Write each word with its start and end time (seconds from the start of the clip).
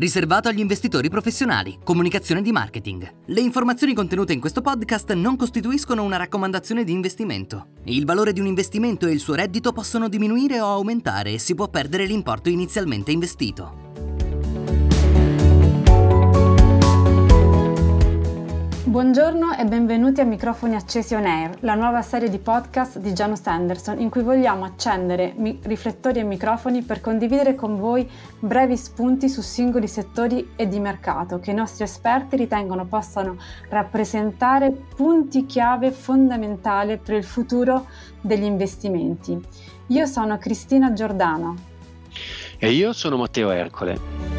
riservato 0.00 0.48
agli 0.48 0.60
investitori 0.60 1.10
professionali, 1.10 1.78
comunicazione 1.84 2.40
di 2.40 2.52
marketing. 2.52 3.16
Le 3.26 3.40
informazioni 3.42 3.92
contenute 3.92 4.32
in 4.32 4.40
questo 4.40 4.62
podcast 4.62 5.12
non 5.12 5.36
costituiscono 5.36 6.02
una 6.02 6.16
raccomandazione 6.16 6.84
di 6.84 6.92
investimento. 6.92 7.72
Il 7.84 8.06
valore 8.06 8.32
di 8.32 8.40
un 8.40 8.46
investimento 8.46 9.06
e 9.06 9.12
il 9.12 9.20
suo 9.20 9.34
reddito 9.34 9.72
possono 9.72 10.08
diminuire 10.08 10.58
o 10.58 10.68
aumentare 10.68 11.34
e 11.34 11.38
si 11.38 11.54
può 11.54 11.68
perdere 11.68 12.06
l'importo 12.06 12.48
inizialmente 12.48 13.10
investito. 13.10 13.89
Buongiorno 18.90 19.56
e 19.56 19.66
benvenuti 19.66 20.20
a 20.20 20.24
Microfoni 20.24 20.74
Accesi 20.74 21.14
On 21.14 21.24
Air, 21.24 21.58
la 21.60 21.76
nuova 21.76 22.02
serie 22.02 22.28
di 22.28 22.38
podcast 22.40 22.98
di 22.98 23.12
Janus 23.12 23.46
Anderson 23.46 24.00
in 24.00 24.10
cui 24.10 24.22
vogliamo 24.22 24.64
accendere 24.64 25.32
mi- 25.36 25.60
riflettori 25.62 26.18
e 26.18 26.24
microfoni 26.24 26.82
per 26.82 27.00
condividere 27.00 27.54
con 27.54 27.78
voi 27.78 28.10
brevi 28.40 28.76
spunti 28.76 29.28
su 29.28 29.42
singoli 29.42 29.86
settori 29.86 30.54
e 30.56 30.66
di 30.66 30.80
mercato 30.80 31.38
che 31.38 31.52
i 31.52 31.54
nostri 31.54 31.84
esperti 31.84 32.34
ritengono 32.34 32.84
possano 32.84 33.36
rappresentare 33.68 34.72
punti 34.72 35.46
chiave 35.46 35.92
fondamentali 35.92 36.98
per 36.98 37.14
il 37.14 37.24
futuro 37.24 37.86
degli 38.20 38.42
investimenti. 38.42 39.40
Io 39.86 40.06
sono 40.06 40.36
Cristina 40.36 40.92
Giordano. 40.92 41.54
E 42.58 42.72
io 42.72 42.92
sono 42.92 43.16
Matteo 43.18 43.52
Ercole. 43.52 44.29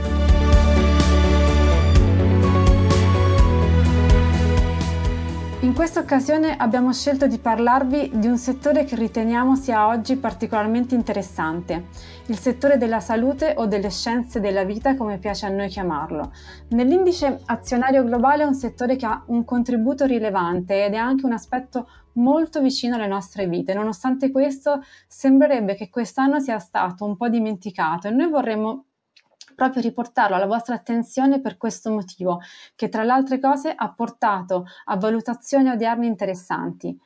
In 5.71 5.77
questa 5.77 6.01
occasione 6.01 6.57
abbiamo 6.57 6.91
scelto 6.91 7.27
di 7.27 7.37
parlarvi 7.37 8.11
di 8.15 8.27
un 8.27 8.37
settore 8.37 8.83
che 8.83 8.97
riteniamo 8.97 9.55
sia 9.55 9.87
oggi 9.87 10.17
particolarmente 10.17 10.95
interessante, 10.95 11.85
il 12.25 12.37
settore 12.37 12.77
della 12.77 12.99
salute 12.99 13.53
o 13.55 13.67
delle 13.67 13.89
scienze 13.89 14.41
della 14.41 14.65
vita 14.65 14.97
come 14.97 15.17
piace 15.17 15.45
a 15.45 15.49
noi 15.49 15.69
chiamarlo. 15.69 16.33
Nell'indice 16.71 17.39
azionario 17.45 18.03
globale 18.03 18.43
è 18.43 18.45
un 18.45 18.53
settore 18.53 18.97
che 18.97 19.05
ha 19.05 19.23
un 19.27 19.45
contributo 19.45 20.03
rilevante 20.03 20.83
ed 20.83 20.93
è 20.93 20.97
anche 20.97 21.25
un 21.25 21.31
aspetto 21.31 21.87
molto 22.15 22.59
vicino 22.59 22.95
alle 22.95 23.07
nostre 23.07 23.47
vite. 23.47 23.73
Nonostante 23.73 24.29
questo, 24.29 24.81
sembrerebbe 25.07 25.75
che 25.75 25.89
quest'anno 25.89 26.41
sia 26.41 26.59
stato 26.59 27.05
un 27.05 27.15
po' 27.15 27.29
dimenticato 27.29 28.09
e 28.09 28.11
noi 28.11 28.29
vorremmo 28.29 28.87
proprio 29.61 29.83
riportarlo 29.83 30.35
alla 30.35 30.47
vostra 30.47 30.73
attenzione 30.73 31.39
per 31.39 31.57
questo 31.57 31.91
motivo, 31.91 32.39
che 32.75 32.89
tra 32.89 33.03
le 33.03 33.11
altre 33.11 33.39
cose 33.39 33.71
ha 33.71 33.93
portato 33.93 34.65
a 34.85 34.97
valutazioni 34.97 35.69
odierne 35.69 36.07
interessanti. 36.07 36.97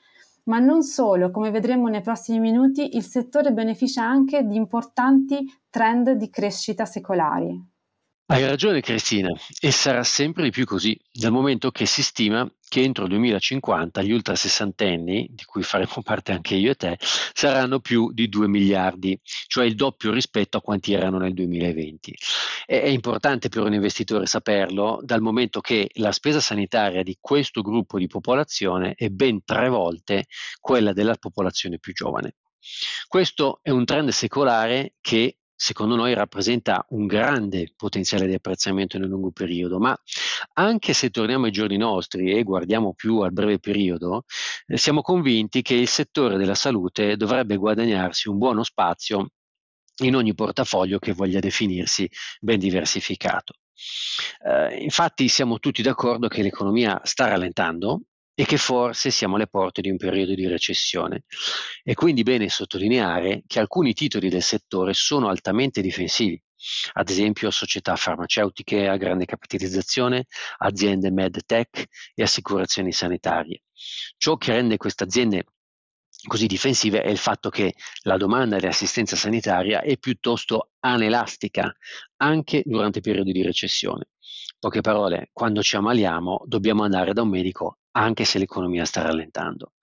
Ma 0.43 0.59
non 0.59 0.81
solo, 0.81 1.31
come 1.31 1.51
vedremo 1.51 1.89
nei 1.89 1.99
prossimi 1.99 2.39
minuti, 2.39 2.95
il 2.95 3.03
settore 3.03 3.51
beneficia 3.51 4.03
anche 4.03 4.43
di 4.43 4.55
importanti 4.55 5.45
trend 5.69 6.11
di 6.11 6.29
crescita 6.29 6.85
secolari. 6.85 7.73
Hai 8.27 8.43
ragione 8.43 8.81
Cristina, 8.81 9.29
e 9.59 9.69
sarà 9.69 10.03
sempre 10.03 10.43
di 10.43 10.49
più 10.49 10.65
così, 10.65 10.99
dal 11.11 11.31
momento 11.31 11.69
che 11.69 11.85
si 11.85 12.01
stima 12.01 12.49
che 12.67 12.81
entro 12.81 13.03
il 13.03 13.11
2050 13.11 14.01
gli 14.01 14.11
ultra 14.11 14.35
sessantenni, 14.35 15.27
di 15.29 15.43
cui 15.43 15.61
faremo 15.61 16.01
parte 16.03 16.31
anche 16.31 16.55
io 16.55 16.71
e 16.71 16.75
te, 16.75 16.97
saranno 16.99 17.79
più 17.79 18.11
di 18.11 18.27
2 18.27 18.47
miliardi, 18.47 19.19
cioè 19.21 19.65
il 19.65 19.75
doppio 19.75 20.11
rispetto 20.11 20.57
a 20.57 20.61
quanti 20.61 20.93
erano 20.93 21.19
nel 21.19 21.35
2020. 21.35 22.15
È, 22.65 22.75
importante 22.75 23.49
per 23.49 23.63
un 23.63 23.73
investitore 23.73 24.25
saperlo, 24.25 24.99
dal 25.03 25.21
momento 25.21 25.61
che 25.61 25.89
la 25.95 26.11
spesa 26.11 26.39
sanitaria 26.39 27.03
di 27.03 27.17
questo 27.19 27.61
gruppo 27.61 27.99
di 27.99 28.07
popolazione 28.07 28.93
è 28.95 29.09
ben 29.09 29.43
tre 29.43 29.69
volte 29.69 30.25
quella 30.59 30.91
della 30.91 31.15
popolazione 31.15 31.77
più 31.79 31.93
giovane. 31.93 32.35
Questo 33.07 33.59
è 33.61 33.69
un 33.69 33.85
trend 33.85 34.09
secolare 34.09 34.95
che 34.99 35.37
secondo 35.55 35.95
noi 35.95 36.13
rappresenta 36.13 36.85
un 36.89 37.05
grande 37.05 37.71
potenziale 37.75 38.27
di 38.27 38.33
apprezzamento 38.33 38.97
nel 38.97 39.07
lungo 39.07 39.31
periodo, 39.31 39.79
ma 39.79 39.97
anche 40.53 40.93
se 40.93 41.09
torniamo 41.09 41.45
ai 41.45 41.51
giorni 41.51 41.77
nostri 41.77 42.31
e 42.31 42.43
guardiamo 42.43 42.93
più 42.93 43.19
al 43.19 43.31
breve 43.31 43.59
periodo, 43.59 44.25
eh, 44.67 44.77
siamo 44.77 45.01
convinti 45.01 45.61
che 45.61 45.75
il 45.75 45.87
settore 45.87 46.37
della 46.37 46.55
salute 46.55 47.15
dovrebbe 47.15 47.55
guadagnarsi 47.55 48.27
un 48.27 48.37
buono 48.37 48.63
spazio 48.63 49.29
in 50.03 50.15
ogni 50.15 50.33
portafoglio 50.33 50.99
che 50.99 51.13
voglia 51.13 51.39
definirsi 51.39 52.09
ben 52.39 52.59
diversificato. 52.59 53.53
Eh, 54.45 54.77
infatti 54.83 55.27
siamo 55.27 55.59
tutti 55.59 55.81
d'accordo 55.81 56.27
che 56.27 56.41
l'economia 56.41 56.99
sta 57.03 57.27
rallentando 57.27 58.01
e 58.37 58.45
che 58.45 58.57
forse 58.57 59.11
siamo 59.11 59.35
alle 59.35 59.47
porte 59.47 59.81
di 59.81 59.89
un 59.89 59.97
periodo 59.97 60.33
di 60.33 60.45
recessione. 60.47 61.23
È 61.81 61.93
quindi 61.93 62.23
bene 62.23 62.49
sottolineare 62.49 63.43
che 63.47 63.59
alcuni 63.59 63.93
titoli 63.93 64.29
del 64.29 64.41
settore 64.41 64.93
sono 64.93 65.29
altamente 65.29 65.81
difensivi, 65.81 66.41
ad 66.93 67.09
esempio 67.09 67.49
società 67.49 67.95
farmaceutiche 67.95 68.87
a 68.87 68.97
grande 68.97 69.25
capitalizzazione, 69.25 70.25
aziende 70.57 71.11
medtech 71.11 71.85
e 72.13 72.23
assicurazioni 72.23 72.91
sanitarie. 72.91 73.61
Ciò 74.17 74.35
che 74.35 74.51
rende 74.51 74.77
queste 74.77 75.05
aziende 75.05 75.45
così 76.27 76.47
difensive 76.47 77.01
è 77.01 77.09
il 77.09 77.17
fatto 77.17 77.49
che 77.49 77.75
la 78.03 78.17
domanda 78.17 78.57
di 78.57 78.65
assistenza 78.65 79.15
sanitaria 79.15 79.81
è 79.81 79.97
piuttosto 79.97 80.71
anelastica 80.79 81.73
anche 82.17 82.63
durante 82.65 83.01
periodi 83.01 83.31
di 83.31 83.43
recessione. 83.43 84.07
Poche 84.59 84.81
parole, 84.81 85.29
quando 85.31 85.61
ci 85.61 85.75
ammaliamo 85.75 86.43
dobbiamo 86.45 86.83
andare 86.83 87.13
da 87.13 87.21
un 87.21 87.29
medico 87.29 87.79
anche 87.91 88.25
se 88.25 88.39
l'economia 88.39 88.85
sta 88.85 89.01
rallentando. 89.01 89.73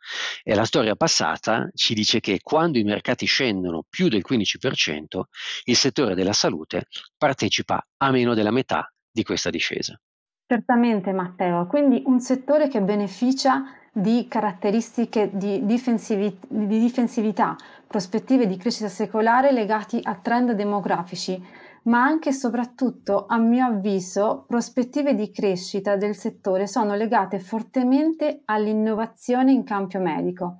E 0.43 0.55
la 0.55 0.65
storia 0.65 0.97
passata 0.97 1.71
ci 1.75 1.95
dice 1.95 2.21
che 2.21 2.41
quando 2.43 2.79
i 2.79 2.85
mercati 2.85 3.27
scendono 3.27 3.85
più 3.89 4.09
del 4.09 4.25
15%, 4.29 5.21
il 5.65 5.77
settore 5.77 6.15
della 6.15 6.33
salute 6.33 6.89
partecipa 7.17 7.87
a 7.99 8.11
meno 8.11 8.35
della 8.35 8.51
metà 8.51 8.93
di 9.11 9.23
questa 9.23 9.51
discesa. 9.51 9.99
Certamente 10.47 11.13
Matteo, 11.13 11.67
quindi 11.67 12.03
un 12.05 12.21
settore 12.21 12.69
che 12.69 12.83
beneficia 12.83 13.63
di 13.93 14.27
caratteristiche 14.27 15.31
di, 15.33 15.67
difensivi, 15.67 16.39
di 16.49 16.79
difensività, 16.79 17.55
prospettive 17.87 18.47
di 18.47 18.57
crescita 18.57 18.89
secolare 18.89 19.53
legati 19.53 20.01
a 20.03 20.15
trend 20.15 20.53
demografici 20.53 21.61
ma 21.85 22.03
anche 22.03 22.29
e 22.29 22.33
soprattutto, 22.33 23.27
a 23.27 23.39
mio 23.39 23.67
avviso, 23.67 24.45
prospettive 24.47 25.15
di 25.15 25.33
crescita 25.33 25.97
del 25.97 26.15
settore 26.15 26.67
sono 26.67 26.95
legate 26.95 27.41
fortemente 27.41 28.43
all'innovazione 28.45 29.53
in 29.53 29.65
campo 29.65 29.99
medico. 29.99 30.59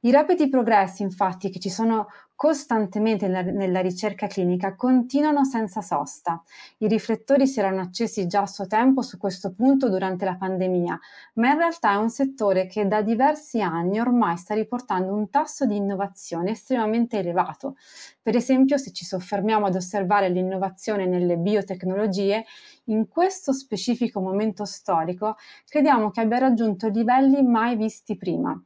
I 0.00 0.10
rapidi 0.10 0.48
progressi, 0.48 1.02
infatti, 1.02 1.50
che 1.50 1.60
ci 1.60 1.68
sono 1.70 2.08
costantemente 2.40 3.28
nella, 3.28 3.82
ricerca 3.82 4.26
clinica 4.26 4.74
continuano 4.74 5.44
senza 5.44 5.82
sosta. 5.82 6.42
I 6.78 6.88
riflettori 6.88 7.46
si 7.46 7.58
erano 7.58 7.82
accesi 7.82 8.26
già 8.26 8.40
a 8.40 8.46
suo 8.46 8.66
tempo 8.66 9.02
su 9.02 9.18
questo 9.18 9.52
punto 9.52 9.90
durante 9.90 10.24
la 10.24 10.36
pandemia, 10.36 10.98
ma 11.34 11.50
in 11.50 11.58
realtà 11.58 11.92
è 11.92 11.96
un 11.96 12.08
settore 12.08 12.66
che 12.66 12.88
da 12.88 13.02
diversi 13.02 13.60
anni 13.60 14.00
ormai 14.00 14.38
sta 14.38 14.54
riportando 14.54 15.12
un 15.12 15.28
tasso 15.28 15.66
di 15.66 15.76
innovazione 15.76 16.52
estremamente 16.52 17.18
elevato. 17.18 17.76
Per 18.22 18.34
esempio, 18.34 18.78
se 18.78 18.90
ci 18.92 19.04
soffermiamo 19.04 19.66
ad 19.66 19.74
osservare 19.74 20.30
l'innovazione 20.30 21.04
nelle 21.04 21.36
biotecnologie, 21.36 22.46
in 22.84 23.06
questo 23.06 23.52
specifico 23.52 24.18
momento 24.22 24.64
storico 24.64 25.36
crediamo 25.68 26.10
che 26.10 26.22
abbia 26.22 26.38
raggiunto 26.38 26.88
livelli 26.88 27.42
mai 27.42 27.76
visti 27.76 28.16
prima. 28.16 28.58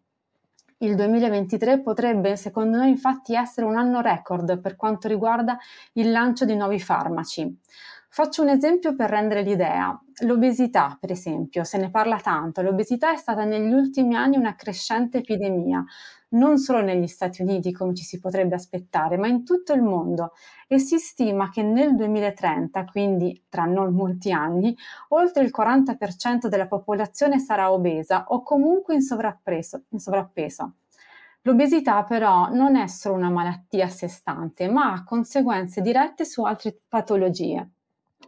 Il 0.79 0.95
2023 0.97 1.81
potrebbe, 1.83 2.37
secondo 2.37 2.77
noi, 2.77 2.89
infatti 2.91 3.35
essere 3.35 3.67
un 3.67 3.77
anno 3.77 4.01
record 4.01 4.61
per 4.61 4.77
quanto 4.77 5.09
riguarda 5.09 5.57
il 5.95 6.11
lancio 6.11 6.45
di 6.45 6.55
nuovi 6.55 6.79
farmaci. 6.79 7.59
Faccio 8.17 8.43
un 8.43 8.49
esempio 8.49 8.95
per 8.95 9.11
rendere 9.11 9.43
l'idea. 9.43 10.01
L'obesità, 10.21 10.97
per 11.01 11.11
esempio, 11.11 11.65
se 11.65 11.79
ne 11.79 11.91
parla 11.91 12.21
tanto. 12.21 12.63
L'obesità 12.63 13.13
è 13.13 13.17
stata 13.17 13.43
negli 13.43 13.73
ultimi 13.73 14.15
anni 14.15 14.37
una 14.37 14.55
crescente 14.55 15.19
epidemia, 15.19 15.85
non 16.29 16.59
solo 16.59 16.81
negli 16.81 17.09
Stati 17.09 17.43
Uniti, 17.43 17.73
come 17.73 17.93
ci 17.93 18.05
si 18.05 18.21
potrebbe 18.21 18.55
aspettare, 18.55 19.17
ma 19.17 19.27
in 19.27 19.43
tutto 19.43 19.73
il 19.73 19.83
mondo. 19.83 20.31
E 20.69 20.79
si 20.79 21.01
stima 21.01 21.51
che 21.51 21.65
nel 21.65 21.97
2030, 21.97 22.85
quindi 22.85 23.47
tra 23.49 23.65
non 23.65 23.93
molti 23.93 24.31
anni, 24.31 24.77
oltre 25.09 25.43
il 25.43 25.51
40% 25.53 26.47
della 26.47 26.69
popolazione 26.69 27.41
sarà 27.41 27.73
obesa 27.73 28.27
o 28.29 28.45
comunque 28.45 28.95
in, 28.95 29.01
in 29.01 29.99
sovrappeso. 29.99 30.75
L'obesità 31.43 32.05
però 32.05 32.49
non 32.49 32.77
è 32.77 32.87
solo 32.87 33.17
una 33.17 33.31
malattia 33.31 33.87
a 33.87 33.91
sé 33.91 34.07
stante, 34.07 34.69
ma 34.69 34.93
ha 34.93 35.03
conseguenze 35.03 35.81
dirette 35.81 36.25
su 36.25 36.45
altre 36.45 36.79
patologie. 36.87 37.74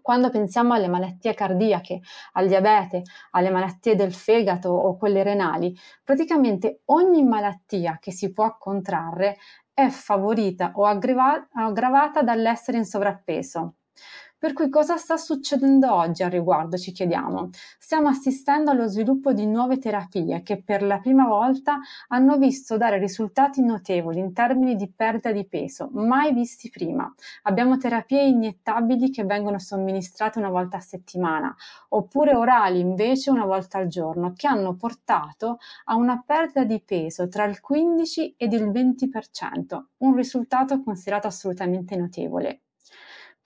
Quando 0.02 0.30
pensiamo 0.30 0.74
alle 0.74 0.88
malattie 0.88 1.34
cardiache, 1.34 2.00
al 2.32 2.48
diabete, 2.48 3.02
alle 3.32 3.50
malattie 3.50 3.94
del 3.94 4.12
fegato 4.14 4.70
o 4.70 4.96
quelle 4.96 5.22
renali, 5.22 5.76
praticamente 6.02 6.82
ogni 6.86 7.22
malattia 7.24 7.98
che 8.00 8.12
si 8.12 8.32
può 8.32 8.56
contrarre 8.58 9.36
è 9.72 9.88
favorita 9.88 10.72
o 10.74 10.84
aggrava- 10.86 11.48
aggravata 11.52 12.22
dall'essere 12.22 12.78
in 12.78 12.84
sovrappeso. 12.84 13.74
Per 14.38 14.52
cui 14.52 14.68
cosa 14.68 14.98
sta 14.98 15.16
succedendo 15.16 15.94
oggi 15.94 16.22
al 16.22 16.30
riguardo, 16.30 16.76
ci 16.76 16.92
chiediamo. 16.92 17.48
Stiamo 17.78 18.08
assistendo 18.08 18.70
allo 18.70 18.86
sviluppo 18.86 19.32
di 19.32 19.46
nuove 19.46 19.78
terapie 19.78 20.42
che 20.42 20.62
per 20.62 20.82
la 20.82 20.98
prima 20.98 21.26
volta 21.26 21.78
hanno 22.08 22.36
visto 22.36 22.76
dare 22.76 22.98
risultati 22.98 23.62
notevoli 23.62 24.18
in 24.18 24.34
termini 24.34 24.76
di 24.76 24.92
perdita 24.94 25.32
di 25.32 25.46
peso, 25.46 25.88
mai 25.94 26.34
visti 26.34 26.68
prima. 26.68 27.10
Abbiamo 27.44 27.78
terapie 27.78 28.26
iniettabili 28.26 29.10
che 29.10 29.24
vengono 29.24 29.58
somministrate 29.58 30.38
una 30.38 30.50
volta 30.50 30.76
a 30.76 30.80
settimana, 30.80 31.56
oppure 31.88 32.34
orali 32.34 32.78
invece 32.78 33.30
una 33.30 33.46
volta 33.46 33.78
al 33.78 33.86
giorno, 33.86 34.34
che 34.34 34.46
hanno 34.46 34.76
portato 34.76 35.60
a 35.86 35.96
una 35.96 36.22
perdita 36.24 36.64
di 36.64 36.82
peso 36.84 37.26
tra 37.28 37.44
il 37.44 37.60
15 37.60 38.34
ed 38.36 38.52
il 38.52 38.68
20%, 38.68 39.82
un 40.00 40.14
risultato 40.14 40.82
considerato 40.82 41.26
assolutamente 41.26 41.96
notevole. 41.96 42.60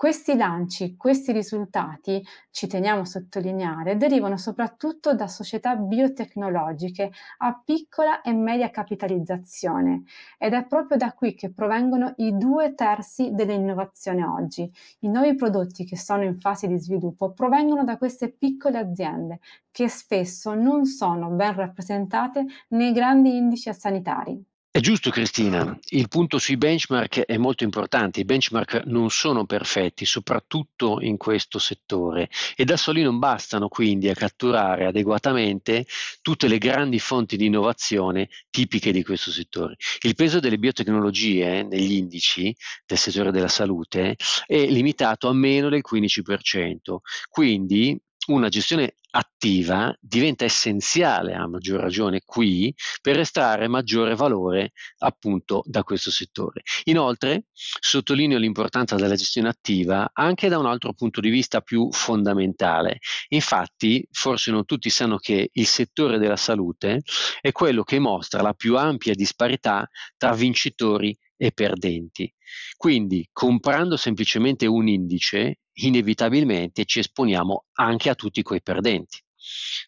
Questi 0.01 0.35
lanci, 0.35 0.97
questi 0.97 1.31
risultati, 1.31 2.25
ci 2.51 2.67
teniamo 2.67 3.03
a 3.03 3.05
sottolineare, 3.05 3.99
derivano 3.99 4.39
soprattutto 4.39 5.15
da 5.15 5.29
società 5.29 5.77
biotecnologiche 5.77 7.13
a 7.41 7.61
piccola 7.63 8.23
e 8.23 8.33
media 8.33 8.71
capitalizzazione 8.71 10.05
ed 10.39 10.55
è 10.55 10.65
proprio 10.67 10.97
da 10.97 11.13
qui 11.13 11.35
che 11.35 11.53
provengono 11.53 12.15
i 12.17 12.35
due 12.35 12.75
terzi 12.75 13.33
dell'innovazione 13.35 14.25
oggi. 14.25 14.73
I 15.01 15.09
nuovi 15.11 15.35
prodotti 15.35 15.85
che 15.85 15.99
sono 15.99 16.23
in 16.23 16.41
fase 16.41 16.67
di 16.67 16.79
sviluppo 16.79 17.33
provengono 17.33 17.85
da 17.85 17.99
queste 17.99 18.33
piccole 18.33 18.79
aziende 18.79 19.41
che 19.71 19.91
spesso 19.91 20.55
non 20.55 20.87
sono 20.87 21.29
ben 21.29 21.55
rappresentate 21.55 22.47
nei 22.69 22.93
grandi 22.93 23.37
indici 23.37 23.71
sanitari. 23.75 24.43
È 24.73 24.79
giusto 24.79 25.11
Cristina, 25.11 25.77
il 25.89 26.07
punto 26.07 26.39
sui 26.39 26.57
benchmark 26.57 27.23
è 27.23 27.37
molto 27.39 27.65
importante, 27.65 28.21
i 28.21 28.25
benchmark 28.25 28.85
non 28.85 29.11
sono 29.11 29.45
perfetti, 29.45 30.05
soprattutto 30.05 31.01
in 31.01 31.17
questo 31.17 31.59
settore. 31.59 32.31
E 32.55 32.65
da 32.65 32.77
soli 32.77 33.03
non 33.03 33.19
bastano 33.19 33.67
quindi 33.67 34.09
a 34.09 34.15
catturare 34.15 34.87
adeguatamente 34.87 35.87
tutte 36.23 36.47
le 36.47 36.59
grandi 36.59 37.01
fonti 37.01 37.37
di 37.37 37.47
innovazione 37.47 38.29
tipiche 38.49 38.93
di 38.93 39.03
questo 39.03 39.33
settore. 39.33 39.75
Il 40.03 40.15
peso 40.15 40.39
delle 40.39 40.57
biotecnologie 40.57 41.65
negli 41.65 41.95
indici 41.95 42.55
del 42.87 42.97
settore 42.97 43.33
della 43.33 43.49
salute 43.49 44.15
è 44.47 44.67
limitato 44.67 45.27
a 45.27 45.33
meno 45.33 45.69
del 45.69 45.83
15%, 45.83 46.99
quindi 47.29 48.01
una 48.29 48.49
gestione 48.49 48.95
attiva 49.11 49.95
diventa 50.01 50.45
essenziale 50.45 51.35
a 51.35 51.49
maggior 51.49 51.81
ragione 51.81 52.21
qui 52.25 52.75
per 53.01 53.19
estrarre 53.19 53.69
maggiore 53.69 54.15
valore 54.15 54.73
appunto 54.99 55.63
da 55.67 55.83
questo 55.83 56.11
settore. 56.11 56.63
Inoltre 56.85 57.45
sottolineo 57.53 58.39
l'importanza 58.39 58.97
della 58.97 59.17
gestione 59.17 59.49
attiva 59.49 60.11
anche 60.13 60.49
da 60.49 60.59
un 60.59 60.67
altro 60.67 60.93
punto 60.93 61.21
di 61.21 61.31
vista 61.31 61.61
più 61.61 61.91
fondamentale. 61.91 62.99
Infatti 63.29 64.07
forse 64.11 64.51
non 64.51 64.65
tutti 64.65 64.91
sanno 64.91 65.17
che 65.17 65.51
il 65.53 65.67
settore 65.67 66.19
della 66.19 66.37
salute 66.37 67.03
è 67.41 67.53
quello 67.53 67.83
che 67.83 67.99
mostra 67.99 68.43
la 68.43 68.55
più 68.55 68.77
ampia 68.77 69.15
disparità 69.15 69.89
tra 70.17 70.33
vincitori 70.33 71.17
e 71.43 71.53
perdenti. 71.53 72.31
Quindi 72.77 73.27
comprando 73.33 73.97
semplicemente 73.97 74.67
un 74.67 74.89
indice 74.89 75.61
inevitabilmente 75.81 76.85
ci 76.85 76.99
esponiamo 76.99 77.65
anche 77.79 78.11
a 78.11 78.15
tutti 78.15 78.43
quei 78.43 78.61
perdenti. 78.61 79.19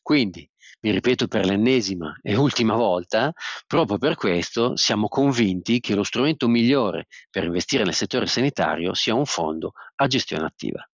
Quindi, 0.01 0.49
mi 0.81 0.91
ripeto 0.91 1.29
per 1.29 1.45
l'ennesima 1.45 2.19
e 2.23 2.37
ultima 2.37 2.75
volta, 2.75 3.33
proprio 3.67 3.99
per 3.99 4.15
questo 4.15 4.77
siamo 4.77 5.09
convinti 5.09 5.79
che 5.81 5.95
lo 5.95 6.03
strumento 6.05 6.49
migliore 6.49 7.07
per 7.31 7.45
investire 7.45 7.85
nel 7.85 7.95
settore 7.95 8.27
sanitario 8.27 8.95
sia 8.95 9.15
un 9.15 9.27
fondo 9.27 9.73
a 9.97 10.07
gestione 10.07 10.47
attiva. 10.47 10.89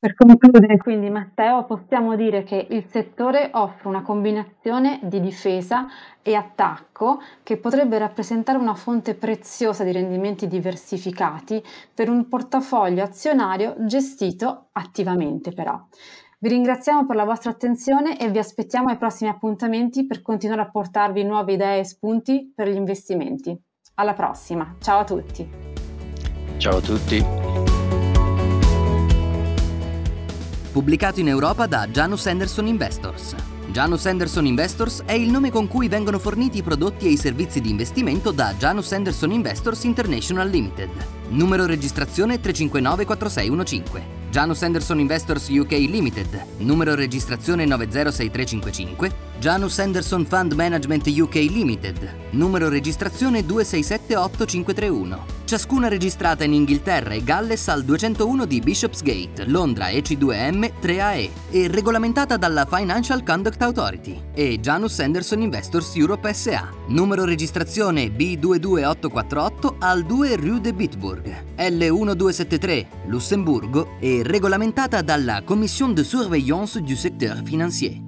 Per 0.00 0.14
concludere 0.14 0.76
quindi 0.76 1.10
Matteo, 1.10 1.64
possiamo 1.64 2.14
dire 2.14 2.44
che 2.44 2.68
il 2.70 2.84
settore 2.88 3.50
offre 3.54 3.88
una 3.88 4.02
combinazione 4.02 5.00
di 5.02 5.18
difesa 5.20 5.88
e 6.22 6.36
attacco 6.36 7.20
che 7.42 7.56
potrebbe 7.56 7.98
rappresentare 7.98 8.58
una 8.58 8.76
fonte 8.76 9.16
preziosa 9.16 9.82
di 9.82 9.90
rendimenti 9.90 10.46
diversificati 10.46 11.60
per 11.92 12.08
un 12.10 12.28
portafoglio 12.28 13.02
azionario 13.02 13.74
gestito 13.86 14.68
attivamente 14.70 15.50
però. 15.50 15.84
Vi 16.38 16.48
ringraziamo 16.48 17.04
per 17.04 17.16
la 17.16 17.24
vostra 17.24 17.50
attenzione 17.50 18.20
e 18.20 18.30
vi 18.30 18.38
aspettiamo 18.38 18.90
ai 18.90 18.98
prossimi 18.98 19.30
appuntamenti 19.30 20.06
per 20.06 20.22
continuare 20.22 20.60
a 20.60 20.70
portarvi 20.70 21.24
nuove 21.24 21.54
idee 21.54 21.80
e 21.80 21.84
spunti 21.84 22.52
per 22.54 22.68
gli 22.68 22.76
investimenti. 22.76 23.60
Alla 23.94 24.14
prossima, 24.14 24.76
ciao 24.78 25.00
a 25.00 25.04
tutti. 25.04 25.48
Ciao 26.58 26.76
a 26.76 26.80
tutti 26.80 27.47
pubblicato 30.78 31.18
in 31.18 31.26
Europa 31.26 31.66
da 31.66 31.88
Janus 31.88 32.26
Anderson 32.26 32.68
Investors. 32.68 33.34
Janus 33.72 34.06
Anderson 34.06 34.46
Investors 34.46 35.02
è 35.04 35.12
il 35.12 35.28
nome 35.28 35.50
con 35.50 35.66
cui 35.66 35.88
vengono 35.88 36.20
forniti 36.20 36.58
i 36.58 36.62
prodotti 36.62 37.06
e 37.06 37.10
i 37.10 37.16
servizi 37.16 37.60
di 37.60 37.68
investimento 37.68 38.30
da 38.30 38.54
Janus 38.56 38.92
Anderson 38.92 39.32
Investors 39.32 39.82
International 39.82 40.48
Limited. 40.48 40.90
Numero 41.30 41.66
registrazione 41.66 42.38
359 42.38 43.04
4615. 43.06 44.16
Janus 44.30 44.62
Anderson 44.62 45.00
Investors 45.00 45.48
UK 45.48 45.72
Limited, 45.72 46.44
numero 46.58 46.94
registrazione 46.94 47.64
906355, 47.64 49.10
Janus 49.40 49.78
Anderson 49.78 50.26
Fund 50.26 50.52
Management 50.54 51.06
UK 51.06 51.34
Limited, 51.34 52.12
numero 52.30 52.68
registrazione 52.68 53.42
2678531. 53.42 55.18
Ciascuna 55.44 55.86
registrata 55.86 56.42
in 56.42 56.54
Inghilterra 56.54 57.14
e 57.14 57.22
Galles 57.22 57.68
al 57.68 57.84
201 57.84 58.44
di 58.46 58.58
Bishopsgate, 58.60 59.46
Londra 59.46 59.90
EC2M 59.90 60.72
3AE 60.82 61.30
e 61.50 61.68
regolamentata 61.68 62.36
dalla 62.36 62.66
Financial 62.68 63.22
Conduct 63.22 63.62
Authority 63.62 64.20
e 64.34 64.58
Janus 64.58 64.98
Anderson 64.98 65.40
Investors 65.40 65.94
Europe 65.94 66.32
SA, 66.34 66.68
numero 66.88 67.24
registrazione 67.24 68.08
B22848 68.08 69.74
al 69.78 70.04
2 70.04 70.36
Rue 70.36 70.60
de 70.60 70.74
Bitburg, 70.74 71.44
L1273, 71.56 72.86
Lussemburgo 73.06 73.96
e 74.00 74.22
regolamentata 74.24 75.00
dalla 75.00 75.42
Commission 75.44 75.94
de 75.94 76.02
Surveillance 76.02 76.82
du 76.82 76.96
Secteur 76.96 77.40
Financier. 77.44 78.07